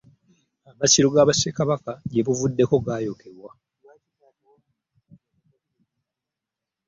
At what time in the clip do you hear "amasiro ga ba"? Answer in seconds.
0.69-1.33